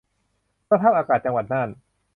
[0.69, 1.69] สภาพอากาศจังหวัดน่าน